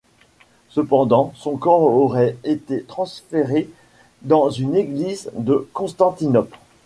Cependant, 0.69 1.31
son 1.35 1.57
corps 1.57 1.83
aurait 1.83 2.35
été 2.43 2.81
transféré 2.81 3.69
dans 4.23 4.49
une 4.49 4.75
église 4.75 5.29
de 5.35 5.69
Constantinople. 5.73 6.57